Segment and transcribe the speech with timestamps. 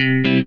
[0.00, 0.46] Herzlich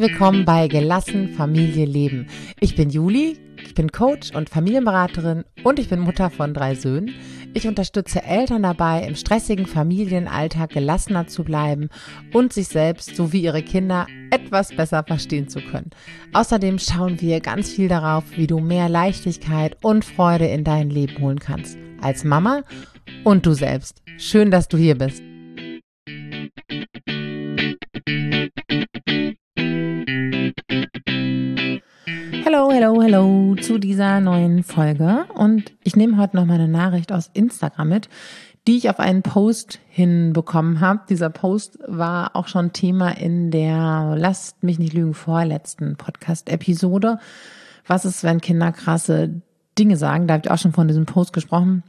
[0.00, 2.28] willkommen bei Gelassen Familie Leben.
[2.58, 7.14] Ich bin Juli, ich bin Coach und Familienberaterin und ich bin Mutter von drei Söhnen.
[7.54, 11.88] Ich unterstütze Eltern dabei, im stressigen Familienalltag gelassener zu bleiben
[12.32, 15.90] und sich selbst sowie ihre Kinder etwas besser verstehen zu können.
[16.34, 21.18] Außerdem schauen wir ganz viel darauf, wie du mehr Leichtigkeit und Freude in dein Leben
[21.20, 21.78] holen kannst.
[22.00, 22.62] Als Mama
[23.24, 24.02] und du selbst.
[24.18, 25.27] Schön, dass du hier bist.
[32.58, 35.26] Hello, hello, hello zu dieser neuen Folge.
[35.32, 38.08] Und ich nehme heute noch mal eine Nachricht aus Instagram mit,
[38.66, 41.02] die ich auf einen Post hinbekommen habe.
[41.08, 47.20] Dieser Post war auch schon Thema in der Lasst mich nicht lügen vorletzten Podcast-Episode.
[47.86, 49.40] Was ist, wenn Kinder krasse
[49.78, 50.26] Dinge sagen?
[50.26, 51.84] Da habe ich auch schon von diesem Post gesprochen.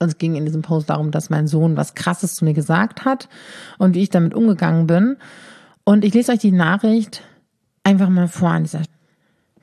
[0.00, 3.04] Und es ging in diesem Post darum, dass mein Sohn was Krasses zu mir gesagt
[3.04, 3.28] hat
[3.78, 5.16] und wie ich damit umgegangen bin.
[5.84, 7.22] Und ich lese euch die Nachricht
[7.84, 8.82] einfach mal vor an dieser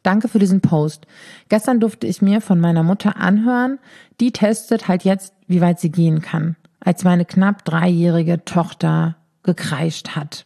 [0.04, 1.08] Danke für diesen Post.
[1.50, 3.80] Gestern durfte ich mir von meiner Mutter anhören,
[4.20, 10.10] die testet halt jetzt, wie weit sie gehen kann, als meine knapp dreijährige Tochter gekreischt
[10.10, 10.46] hat.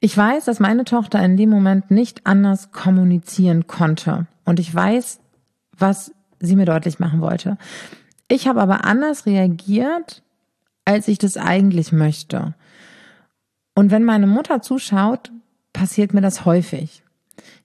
[0.00, 4.26] Ich weiß, dass meine Tochter in dem Moment nicht anders kommunizieren konnte.
[4.44, 5.18] Und ich weiß,
[5.76, 7.58] was sie mir deutlich machen wollte.
[8.28, 10.22] Ich habe aber anders reagiert,
[10.84, 12.54] als ich das eigentlich möchte.
[13.74, 15.32] Und wenn meine Mutter zuschaut,
[15.72, 17.02] passiert mir das häufig.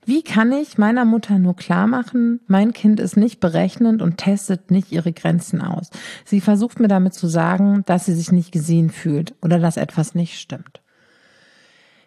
[0.06, 4.70] Wie kann ich meiner Mutter nur klar machen, mein Kind ist nicht berechnend und testet
[4.70, 5.90] nicht ihre Grenzen aus?
[6.26, 10.14] Sie versucht mir damit zu sagen, dass sie sich nicht gesehen fühlt oder dass etwas
[10.14, 10.82] nicht stimmt.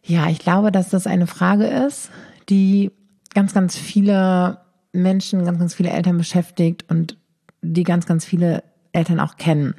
[0.03, 2.11] Ja, ich glaube, dass das eine Frage ist,
[2.49, 2.93] die
[3.35, 4.59] ganz, ganz viele
[4.93, 7.19] Menschen, ganz, ganz viele Eltern beschäftigt und
[7.63, 9.75] die ganz, ganz viele Eltern auch kennen.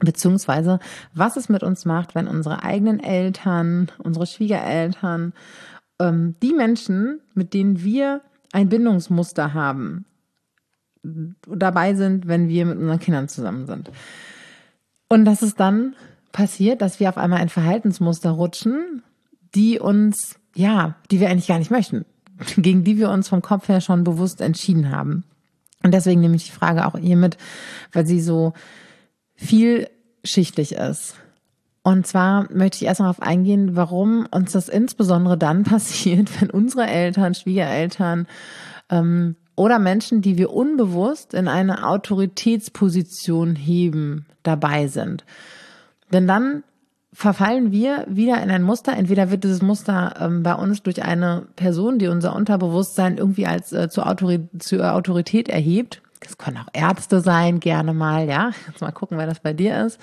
[0.00, 0.80] Beziehungsweise,
[1.12, 5.34] was es mit uns macht, wenn unsere eigenen Eltern, unsere Schwiegereltern
[6.00, 8.22] ähm, die Menschen, mit denen wir
[8.52, 10.06] ein Bindungsmuster haben,
[11.46, 13.90] dabei sind, wenn wir mit unseren Kindern zusammen sind.
[15.08, 15.94] Und dass es dann
[16.32, 19.02] passiert, dass wir auf einmal ein Verhaltensmuster rutschen,
[19.54, 22.04] die uns, ja, die wir eigentlich gar nicht möchten,
[22.56, 25.24] gegen die wir uns vom Kopf her schon bewusst entschieden haben.
[25.82, 27.38] Und deswegen nehme ich die Frage auch hier mit,
[27.92, 28.52] weil sie so
[29.36, 31.14] vielschichtig ist.
[31.82, 36.50] Und zwar möchte ich erst mal darauf eingehen, warum uns das insbesondere dann passiert, wenn
[36.50, 38.26] unsere Eltern, Schwiegereltern
[38.90, 45.24] ähm, oder Menschen, die wir unbewusst in eine Autoritätsposition heben, dabei sind.
[46.12, 46.64] Denn dann
[47.12, 48.96] verfallen wir wieder in ein Muster.
[48.96, 53.72] Entweder wird dieses Muster ähm, bei uns durch eine Person, die unser Unterbewusstsein irgendwie als
[53.72, 56.02] äh, zur, Autorität, zur Autorität erhebt.
[56.20, 58.50] Das können auch Ärzte sein, gerne mal, ja.
[58.66, 59.98] Jetzt mal gucken, wer das bei dir ist.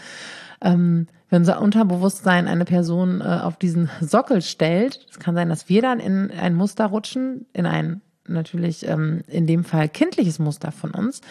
[0.61, 5.69] Ähm, wenn unser Unterbewusstsein eine Person äh, auf diesen Sockel stellt, es kann sein, dass
[5.69, 10.71] wir dann in ein Muster rutschen, in ein natürlich ähm, in dem Fall kindliches Muster
[10.71, 11.21] von uns.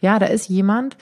[0.00, 0.96] Ja, da ist jemand,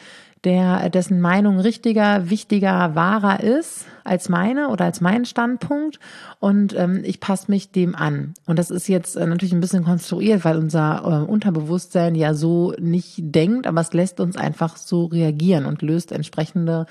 [0.44, 6.00] der dessen Meinung richtiger, wichtiger, wahrer ist als meine oder als mein Standpunkt
[6.40, 8.34] und ähm, ich passe mich dem an.
[8.46, 12.74] Und das ist jetzt äh, natürlich ein bisschen konstruiert, weil unser äh, Unterbewusstsein ja so
[12.80, 16.86] nicht denkt, aber es lässt uns einfach so reagieren und löst entsprechende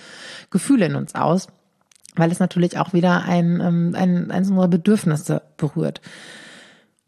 [0.49, 1.47] Gefühle in uns aus,
[2.15, 5.99] weil es natürlich auch wieder ein, ähm, ein, eines unserer Bedürfnisse berührt.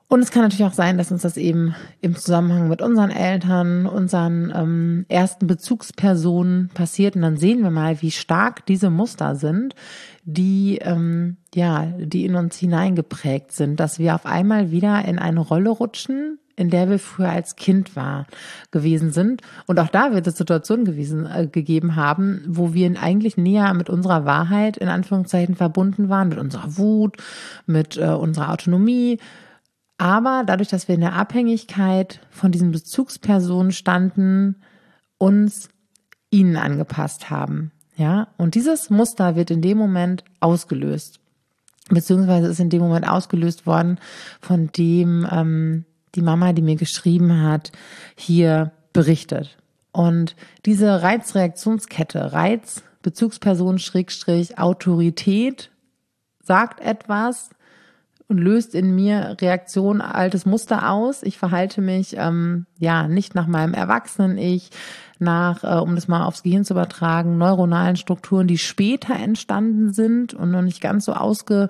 [0.08, 3.88] Und es kann natürlich auch sein, dass uns das eben im Zusammenhang mit unseren Eltern,
[3.88, 7.16] unseren ähm, ersten Bezugspersonen passiert.
[7.16, 9.74] Und dann sehen wir mal, wie stark diese Muster sind,
[10.24, 15.40] die ähm, ja, die in uns hineingeprägt sind, dass wir auf einmal wieder in eine
[15.40, 18.28] Rolle rutschen, in der wir früher als Kind war,
[18.72, 19.42] gewesen sind.
[19.66, 23.90] Und auch da wird es Situationen gewesen, äh, gegeben haben, wo wir eigentlich näher mit
[23.90, 27.18] unserer Wahrheit in Anführungszeichen verbunden waren, mit unserer Wut,
[27.66, 29.19] mit äh, unserer Autonomie,
[29.98, 34.62] aber dadurch, dass wir in der Abhängigkeit von diesen Bezugspersonen standen,
[35.18, 35.69] uns
[36.30, 37.72] ihnen angepasst haben.
[37.95, 41.19] Ja, und dieses Muster wird in dem Moment ausgelöst.
[41.90, 44.00] Beziehungsweise ist in dem Moment ausgelöst worden,
[44.42, 45.86] von dem ähm,
[46.16, 47.72] die Mama, die mir geschrieben hat,
[48.16, 49.57] hier berichtet.
[49.92, 50.36] Und
[50.66, 55.69] diese Reizreaktionskette, Reiz, Bezugsperson, Schrägstrich, Autorität,
[56.42, 57.50] sagt etwas,
[58.33, 61.21] und löst in mir Reaktion altes Muster aus.
[61.21, 64.71] Ich verhalte mich ähm, ja nicht nach meinem Erwachsenen-Ich,
[65.19, 70.33] nach, äh, um das mal aufs Gehirn zu übertragen, neuronalen Strukturen, die später entstanden sind
[70.33, 71.69] und noch nicht ganz so ausgetreten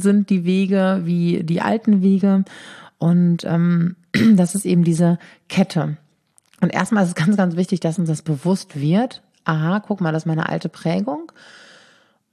[0.00, 2.44] sind, die Wege wie die alten Wege.
[2.98, 3.94] Und ähm,
[4.34, 5.96] das ist eben diese Kette.
[6.60, 9.22] Und erstmal ist es ganz, ganz wichtig, dass uns das bewusst wird.
[9.44, 11.30] Aha, guck mal, das ist meine alte Prägung.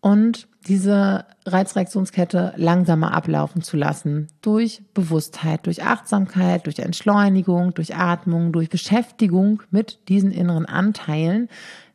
[0.02, 4.28] Und diese Reizreaktionskette langsamer ablaufen zu lassen.
[4.42, 11.50] Durch Bewusstheit, durch Achtsamkeit, durch Entschleunigung, durch Atmung, durch Beschäftigung mit diesen inneren Anteilen.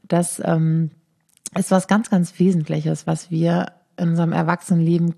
[0.06, 0.90] Das ähm,
[1.56, 5.14] ist was ganz, ganz Wesentliches, was wir in unserem Erwachsenenleben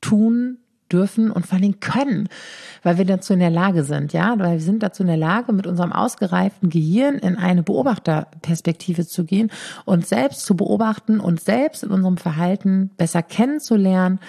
[0.00, 0.58] tun
[0.92, 2.28] dürfen und vor allem können,
[2.82, 5.52] weil wir dazu in der Lage sind, ja, weil wir sind dazu in der Lage,
[5.52, 9.50] mit unserem ausgereiften Gehirn in eine Beobachterperspektive zu gehen
[9.84, 14.20] und selbst zu beobachten und selbst in unserem Verhalten besser kennenzulernen,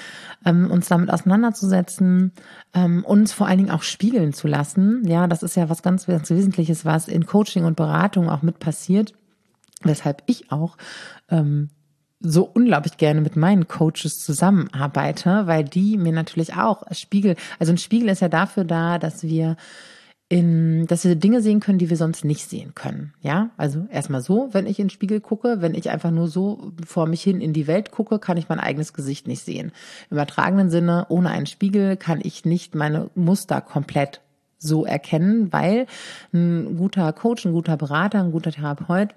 [0.45, 2.31] ähm, uns damit auseinanderzusetzen,
[2.73, 5.03] ähm, uns vor allen Dingen auch spiegeln zu lassen.
[5.05, 8.59] Ja, das ist ja was ganz, ganz Wesentliches, was in Coaching und Beratung auch mit
[8.59, 9.13] passiert,
[9.83, 10.77] weshalb ich auch
[11.29, 11.69] ähm,
[12.21, 17.77] so unglaublich gerne mit meinen Coaches zusammenarbeite, weil die mir natürlich auch Spiegel, also ein
[17.77, 19.57] Spiegel ist ja dafür da, dass wir
[20.29, 23.13] in, dass wir Dinge sehen können, die wir sonst nicht sehen können.
[23.21, 26.71] Ja, also erstmal so, wenn ich in den Spiegel gucke, wenn ich einfach nur so
[26.87, 29.73] vor mich hin in die Welt gucke, kann ich mein eigenes Gesicht nicht sehen.
[30.09, 34.21] Im übertragenen Sinne, ohne einen Spiegel kann ich nicht meine Muster komplett
[34.57, 35.85] so erkennen, weil
[36.33, 39.09] ein guter Coach, ein guter Berater, ein guter Therapeut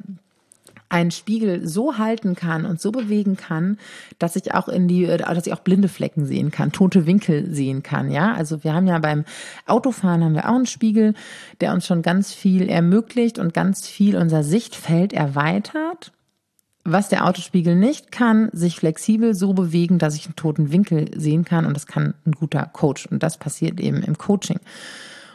[0.89, 3.79] einen Spiegel so halten kann und so bewegen kann,
[4.19, 7.83] dass ich auch in die, dass ich auch blinde Flecken sehen kann, tote Winkel sehen
[7.83, 8.33] kann, ja.
[8.35, 9.25] Also wir haben ja beim
[9.67, 11.15] Autofahren haben wir auch einen Spiegel,
[11.61, 16.13] der uns schon ganz viel ermöglicht und ganz viel unser Sichtfeld erweitert.
[16.87, 21.47] Was der Autospiegel nicht kann, sich flexibel so bewegen, dass ich einen toten Winkel sehen
[21.47, 24.61] kann und das kann ein guter Coach und das passiert eben im Coaching.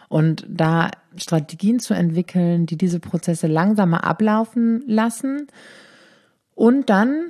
[0.09, 5.47] Und da Strategien zu entwickeln, die diese Prozesse langsamer ablaufen lassen
[6.55, 7.29] und dann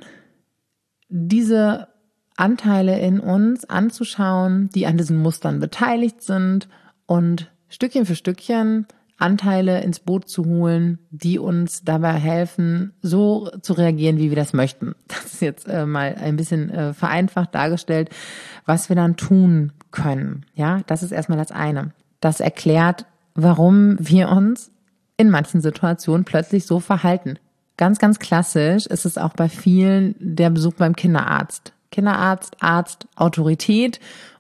[1.10, 1.90] diese
[2.38, 6.70] Anteile in uns anzuschauen, die an diesen Mustern beteiligt sind
[7.06, 8.88] und Stückchen für Stückchen
[9.20, 14.54] Anteile ins Boot zu holen, die uns dabei helfen, so zu reagieren, wie wir das
[14.54, 14.96] möchten.
[15.08, 18.10] Das ist jetzt äh, mal ein bisschen äh, vereinfacht dargestellt,
[18.66, 20.46] was wir dann tun können.
[20.54, 21.92] Ja, das ist erstmal das eine.
[22.20, 23.06] Das erklärt,
[23.36, 24.72] warum wir uns
[25.18, 27.38] in manchen Situationen plötzlich so verhalten.
[27.78, 31.74] Ganz, ganz klassisch ist es auch bei vielen der Besuch beim Kinderarzt.
[31.92, 34.00] Kinderarzt, Arzt, Autorität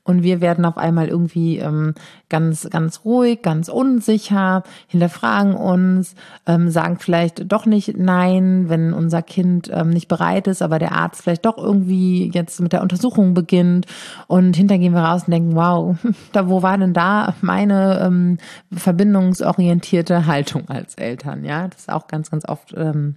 [0.09, 1.93] und wir werden auf einmal irgendwie ähm,
[2.29, 6.15] ganz, ganz ruhig, ganz unsicher, hinterfragen uns,
[6.47, 10.93] ähm, sagen vielleicht doch nicht Nein, wenn unser Kind ähm, nicht bereit ist, aber der
[10.93, 13.85] Arzt vielleicht doch irgendwie jetzt mit der Untersuchung beginnt
[14.25, 15.95] und hinterher gehen wir raus und denken, wow,
[16.31, 18.39] da wo war denn da meine ähm,
[18.71, 21.45] verbindungsorientierte Haltung als Eltern?
[21.45, 23.15] Ja, das ist auch ganz, ganz oft ähm,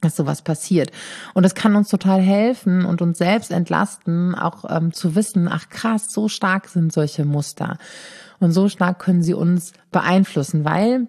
[0.00, 0.90] dass sowas passiert.
[1.34, 5.68] Und es kann uns total helfen und uns selbst entlasten, auch ähm, zu wissen, ach
[5.68, 7.78] krass, so stark sind solche Muster.
[8.38, 11.08] Und so stark können sie uns beeinflussen, weil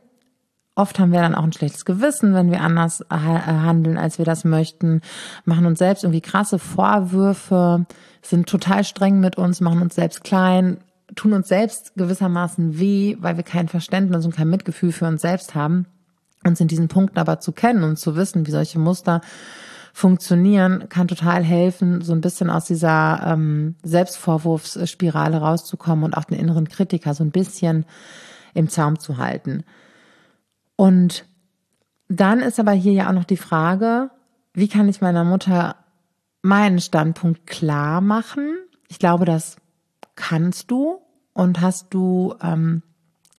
[0.76, 4.26] oft haben wir dann auch ein schlechtes Gewissen, wenn wir anders äh, handeln, als wir
[4.26, 5.02] das möchten,
[5.46, 7.86] machen uns selbst irgendwie krasse Vorwürfe,
[8.22, 10.78] sind total streng mit uns, machen uns selbst klein,
[11.16, 15.54] tun uns selbst gewissermaßen weh, weil wir kein Verständnis und kein Mitgefühl für uns selbst
[15.54, 15.86] haben.
[16.46, 19.22] Uns in diesen Punkten aber zu kennen und zu wissen, wie solche Muster
[19.94, 26.40] funktionieren, kann total helfen, so ein bisschen aus dieser ähm, Selbstvorwurfsspirale rauszukommen und auch den
[26.40, 27.86] inneren Kritiker so ein bisschen
[28.54, 29.64] im Zaum zu halten.
[30.76, 31.26] Und
[32.08, 34.10] dann ist aber hier ja auch noch die Frage,
[34.54, 35.76] wie kann ich meiner Mutter
[36.42, 38.58] meinen Standpunkt klar machen?
[38.88, 39.58] Ich glaube, das
[40.16, 41.02] kannst du
[41.34, 42.82] und hast du ähm,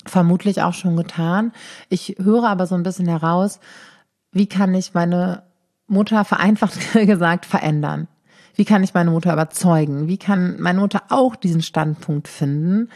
[0.07, 1.53] vermutlich auch schon getan.
[1.89, 3.61] Ich höre aber so ein bisschen heraus,
[4.33, 5.43] wie kann ich meine
[5.87, 8.09] Mutter vereinfacht gesagt verändern?
[8.55, 10.09] Wie kann ich meine Mutter überzeugen?
[10.09, 12.89] Wie kann meine Mutter auch diesen Standpunkt finden?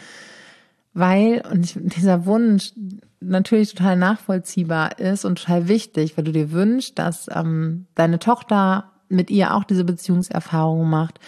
[0.92, 2.72] Weil, und dieser Wunsch
[3.20, 8.92] natürlich total nachvollziehbar ist und total wichtig, weil du dir wünschst, dass ähm, deine Tochter
[9.08, 11.18] mit ihr auch diese Beziehungserfahrung macht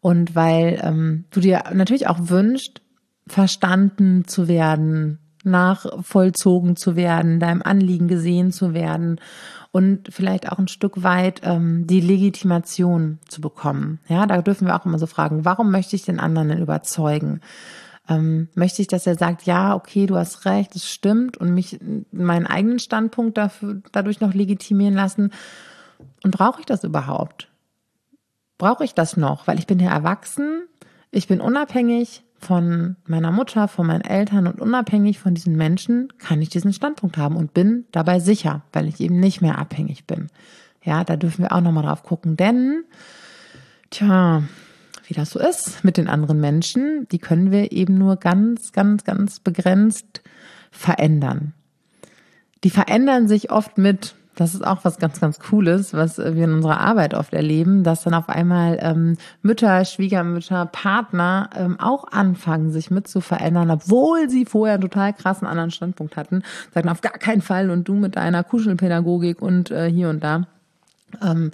[0.00, 2.80] und weil ähm, du dir natürlich auch wünschst,
[3.26, 9.20] verstanden zu werden, nachvollzogen zu werden, deinem Anliegen gesehen zu werden
[9.72, 14.00] und vielleicht auch ein Stück weit ähm, die Legitimation zu bekommen.
[14.08, 17.40] Ja, da dürfen wir auch immer so fragen, warum möchte ich den anderen denn überzeugen?
[18.08, 21.78] Ähm, möchte ich, dass er sagt, ja, okay, du hast recht, es stimmt und mich
[22.12, 25.32] meinen eigenen Standpunkt dafür, dadurch noch legitimieren lassen?
[26.22, 27.48] Und brauche ich das überhaupt?
[28.58, 29.46] Brauche ich das noch?
[29.46, 30.62] Weil ich bin ja erwachsen,
[31.10, 36.42] ich bin unabhängig, von meiner Mutter, von meinen Eltern und unabhängig von diesen Menschen kann
[36.42, 40.28] ich diesen Standpunkt haben und bin dabei sicher, weil ich eben nicht mehr abhängig bin.
[40.84, 42.84] Ja, da dürfen wir auch nochmal drauf gucken, denn,
[43.90, 44.44] tja,
[45.08, 49.04] wie das so ist mit den anderen Menschen, die können wir eben nur ganz, ganz,
[49.04, 50.22] ganz begrenzt
[50.70, 51.54] verändern.
[52.64, 54.14] die verändern sich oft mit.
[54.36, 58.04] Das ist auch was ganz, ganz Cooles, was wir in unserer Arbeit oft erleben, dass
[58.04, 64.28] dann auf einmal ähm, Mütter, Schwiegermütter, Partner ähm, auch anfangen, sich mit zu verändern, obwohl
[64.28, 66.42] sie vorher einen total krassen anderen Standpunkt hatten.
[66.74, 70.46] Sagen auf gar keinen Fall und du mit deiner Kuschelpädagogik und äh, hier und da
[71.22, 71.50] ähm,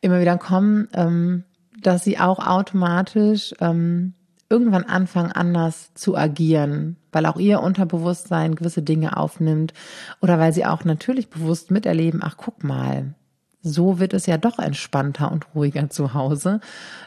[0.00, 1.44] immer wieder kommen, ähm,
[1.82, 4.14] dass sie auch automatisch ähm,
[4.48, 9.72] irgendwann anfangen, anders zu agieren, weil auch ihr Unterbewusstsein gewisse Dinge aufnimmt
[10.20, 13.14] oder weil sie auch natürlich bewusst miterleben, ach guck mal,
[13.62, 16.60] so wird es ja doch entspannter und ruhiger zu Hause,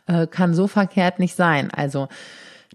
[0.08, 1.72] äh, kann so verkehrt nicht sein.
[1.72, 2.10] Also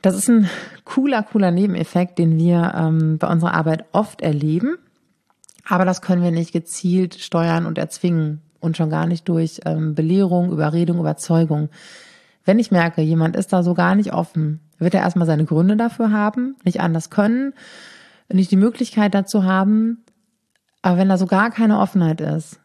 [0.01, 0.49] das ist ein
[0.85, 4.77] cooler, cooler Nebeneffekt, den wir ähm, bei unserer Arbeit oft erleben,
[5.67, 9.95] aber das können wir nicht gezielt steuern und erzwingen und schon gar nicht durch ähm,
[9.95, 11.69] Belehrung, Überredung, Überzeugung.
[12.45, 15.77] Wenn ich merke, jemand ist da so gar nicht offen, wird er erstmal seine Gründe
[15.77, 17.55] dafür haben, nicht anders können,
[18.33, 20.05] nicht die Möglichkeit dazu haben.
[20.83, 22.61] Aber wenn da so gar keine Offenheit ist,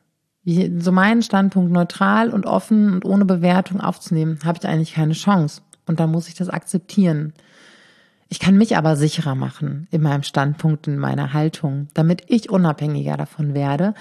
[0.45, 5.61] so meinen Standpunkt neutral und offen und ohne Bewertung aufzunehmen, habe ich eigentlich keine Chance.
[5.85, 7.33] Und dann muss ich das akzeptieren.
[8.29, 13.17] Ich kann mich aber sicherer machen in meinem Standpunkt, in meiner Haltung, damit ich unabhängiger
[13.17, 13.95] davon werde,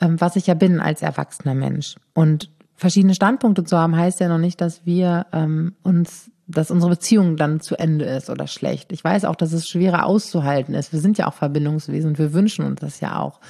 [0.00, 1.96] ähm, was ich ja bin als erwachsener Mensch.
[2.14, 2.50] Und
[2.84, 7.38] verschiedene Standpunkte zu haben, heißt ja noch nicht, dass wir ähm, uns, dass unsere Beziehung
[7.38, 8.92] dann zu Ende ist oder schlecht.
[8.92, 10.92] Ich weiß auch, dass es schwerer auszuhalten ist.
[10.92, 13.40] Wir sind ja auch Verbindungswesen und wir wünschen uns das ja auch.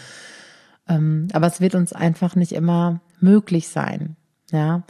[0.89, 4.15] Ähm, aber es wird uns einfach nicht immer möglich sein.
[4.53, 4.85] Ja.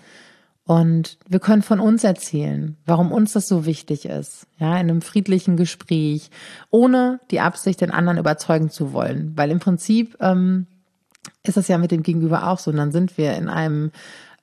[0.67, 5.01] Und wir können von uns erzählen, warum uns das so wichtig ist, ja, in einem
[5.01, 6.31] friedlichen Gespräch,
[6.69, 9.33] ohne die Absicht, den anderen überzeugen zu wollen.
[9.37, 10.67] Weil im Prinzip ähm,
[11.43, 12.71] ist es ja mit dem Gegenüber auch so.
[12.71, 13.91] Und dann sind wir in einem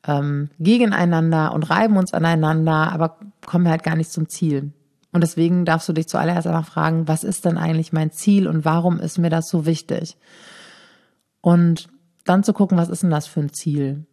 [0.07, 4.73] ähm, gegeneinander und reiben uns aneinander, aber kommen halt gar nicht zum Ziel.
[5.11, 8.65] Und deswegen darfst du dich zuallererst einmal fragen, was ist denn eigentlich mein Ziel und
[8.65, 10.17] warum ist mir das so wichtig?
[11.41, 11.89] Und
[12.23, 14.05] dann zu gucken, was ist denn das für ein Ziel?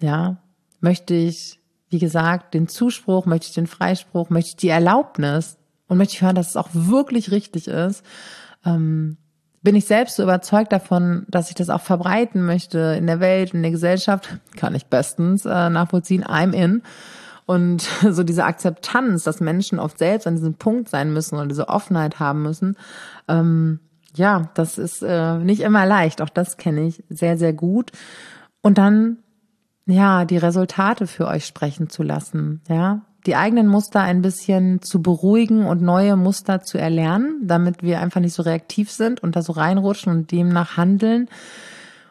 [0.00, 0.42] Ja,
[0.80, 5.98] möchte ich, wie gesagt, den Zuspruch, möchte ich den Freispruch, möchte ich die Erlaubnis und
[5.98, 8.02] möchte ich hören, dass es auch wirklich richtig ist,
[8.64, 9.18] ähm,
[9.64, 13.54] bin ich selbst so überzeugt davon, dass ich das auch verbreiten möchte in der Welt,
[13.54, 16.82] in der Gesellschaft, kann ich bestens äh, nachvollziehen, I'm in.
[17.46, 17.80] Und
[18.10, 22.20] so diese Akzeptanz, dass Menschen oft selbst an diesem Punkt sein müssen und diese Offenheit
[22.20, 22.76] haben müssen,
[23.26, 23.80] ähm,
[24.14, 26.20] ja, das ist äh, nicht immer leicht.
[26.20, 27.90] Auch das kenne ich sehr, sehr gut.
[28.60, 29.16] Und dann,
[29.86, 35.00] ja, die Resultate für euch sprechen zu lassen, ja, die eigenen Muster ein bisschen zu
[35.00, 39.42] beruhigen und neue Muster zu erlernen, damit wir einfach nicht so reaktiv sind und da
[39.42, 41.28] so reinrutschen und demnach handeln.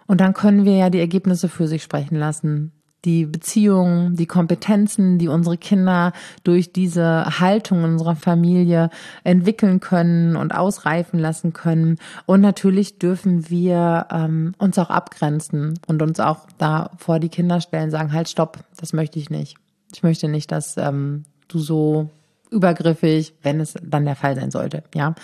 [0.07, 2.71] Und dann können wir ja die Ergebnisse für sich sprechen lassen.
[3.05, 8.89] Die Beziehungen, die Kompetenzen, die unsere Kinder durch diese Haltung unserer Familie
[9.25, 11.97] entwickeln können und ausreifen lassen können.
[12.25, 17.59] Und natürlich dürfen wir ähm, uns auch abgrenzen und uns auch da vor die Kinder
[17.59, 19.57] stellen, sagen, halt, stopp, das möchte ich nicht.
[19.93, 22.09] Ich möchte nicht, dass ähm, du so
[22.51, 25.15] übergriffig, wenn es dann der Fall sein sollte, ja,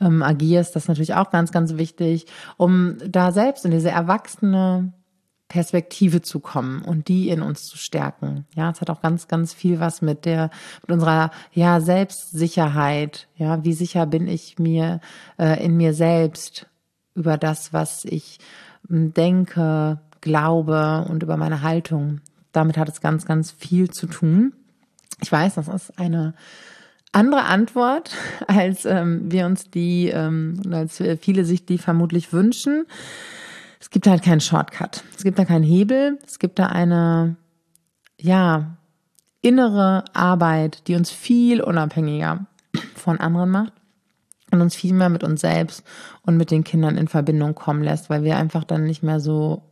[0.00, 0.74] ähm, agierst.
[0.74, 4.92] Das ist natürlich auch ganz, ganz wichtig, um da selbst in diese erwachsene
[5.48, 8.46] Perspektive zu kommen und die in uns zu stärken.
[8.56, 10.50] Ja, es hat auch ganz, ganz viel was mit der,
[10.82, 13.28] mit unserer, ja, Selbstsicherheit.
[13.36, 15.00] Ja, wie sicher bin ich mir,
[15.38, 16.66] äh, in mir selbst
[17.14, 18.38] über das, was ich
[18.90, 22.20] äh, denke, glaube und über meine Haltung.
[22.54, 24.54] Damit hat es ganz, ganz viel zu tun.
[25.20, 26.34] Ich weiß, das ist eine
[27.12, 28.12] andere Antwort,
[28.46, 32.86] als ähm, wir uns die, ähm, als viele sich die vermutlich wünschen.
[33.80, 35.04] Es gibt halt keinen Shortcut.
[35.16, 36.18] Es gibt da keinen Hebel.
[36.24, 37.36] Es gibt da eine,
[38.20, 38.78] ja,
[39.42, 42.46] innere Arbeit, die uns viel unabhängiger
[42.94, 43.72] von anderen macht
[44.52, 45.82] und uns viel mehr mit uns selbst
[46.22, 49.62] und mit den Kindern in Verbindung kommen lässt, weil wir einfach dann nicht mehr so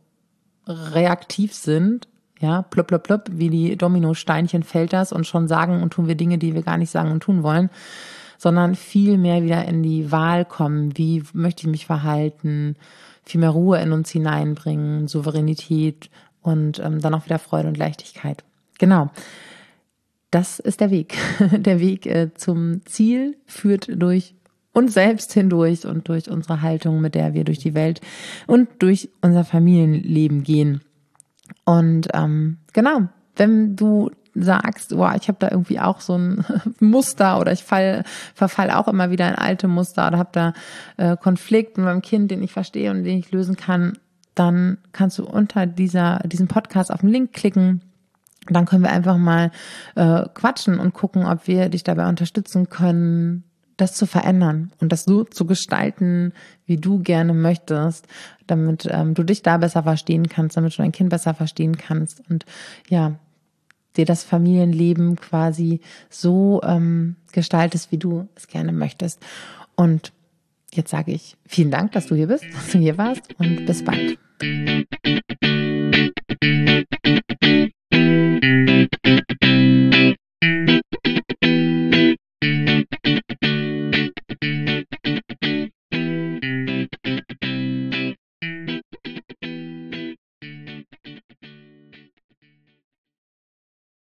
[0.67, 2.07] reaktiv sind
[2.43, 6.15] ja, plöpp, plöpp, plöpp, wie die Dominosteinchen fällt das und schon sagen und tun wir
[6.15, 7.69] Dinge, die wir gar nicht sagen und tun wollen,
[8.37, 10.97] sondern viel mehr wieder in die Wahl kommen.
[10.97, 12.75] Wie möchte ich mich verhalten?
[13.23, 16.09] Viel mehr Ruhe in uns hineinbringen, Souveränität
[16.41, 18.43] und ähm, dann auch wieder Freude und Leichtigkeit.
[18.77, 19.09] Genau.
[20.29, 21.15] Das ist der Weg.
[21.51, 24.35] Der Weg äh, zum Ziel führt durch
[24.73, 28.01] uns selbst hindurch und durch unsere Haltung, mit der wir durch die Welt
[28.47, 30.81] und durch unser Familienleben gehen.
[31.65, 36.45] Und ähm, genau, wenn du sagst, boah, ich habe da irgendwie auch so ein
[36.79, 40.53] Muster oder ich fall, verfall auch immer wieder in alte Muster oder habe da
[40.97, 43.97] äh, Konflikt mit meinem Kind, den ich verstehe und den ich lösen kann,
[44.35, 47.81] dann kannst du unter dieser diesem Podcast auf den Link klicken.
[48.49, 49.51] Dann können wir einfach mal
[49.95, 53.43] äh, quatschen und gucken, ob wir dich dabei unterstützen können,
[53.77, 56.33] das zu verändern und das so zu gestalten,
[56.65, 58.07] wie du gerne möchtest,
[58.47, 62.21] damit ähm, du dich da besser verstehen kannst, damit du dein Kind besser verstehen kannst
[62.29, 62.45] und
[62.89, 63.15] ja,
[63.97, 69.19] dir das Familienleben quasi so ähm, gestaltest, wie du es gerne möchtest.
[69.75, 70.11] Und
[70.73, 73.83] jetzt sage ich vielen Dank, dass du hier bist, dass du hier warst und bis
[73.83, 74.17] bald.